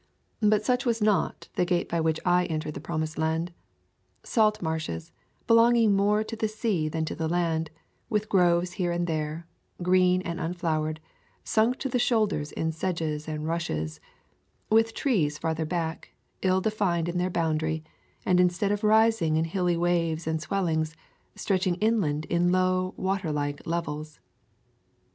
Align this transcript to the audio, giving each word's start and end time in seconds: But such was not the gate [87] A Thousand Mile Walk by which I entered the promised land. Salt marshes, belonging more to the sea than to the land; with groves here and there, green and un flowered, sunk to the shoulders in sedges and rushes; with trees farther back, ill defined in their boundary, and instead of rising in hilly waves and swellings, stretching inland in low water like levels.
But 0.41 0.65
such 0.65 0.83
was 0.83 0.99
not 0.99 1.47
the 1.53 1.63
gate 1.63 1.75
[87] 1.81 1.85
A 1.85 1.85
Thousand 1.85 1.85
Mile 1.85 1.85
Walk 1.85 1.85
by 1.85 2.01
which 2.01 2.19
I 2.25 2.51
entered 2.51 2.73
the 2.73 2.79
promised 2.79 3.17
land. 3.19 3.51
Salt 4.23 4.59
marshes, 4.59 5.11
belonging 5.45 5.95
more 5.95 6.23
to 6.23 6.35
the 6.35 6.47
sea 6.47 6.89
than 6.89 7.05
to 7.05 7.13
the 7.13 7.27
land; 7.27 7.69
with 8.09 8.27
groves 8.27 8.71
here 8.71 8.91
and 8.91 9.05
there, 9.05 9.45
green 9.83 10.23
and 10.23 10.39
un 10.39 10.55
flowered, 10.55 10.99
sunk 11.43 11.77
to 11.77 11.87
the 11.87 11.99
shoulders 11.99 12.51
in 12.51 12.71
sedges 12.71 13.27
and 13.27 13.47
rushes; 13.47 13.99
with 14.71 14.95
trees 14.95 15.37
farther 15.37 15.65
back, 15.65 16.15
ill 16.41 16.61
defined 16.61 17.07
in 17.07 17.19
their 17.19 17.29
boundary, 17.29 17.83
and 18.25 18.39
instead 18.39 18.71
of 18.71 18.83
rising 18.83 19.35
in 19.35 19.45
hilly 19.45 19.77
waves 19.77 20.25
and 20.25 20.41
swellings, 20.41 20.95
stretching 21.35 21.75
inland 21.75 22.25
in 22.25 22.51
low 22.51 22.95
water 22.97 23.31
like 23.31 23.61
levels. 23.67 24.19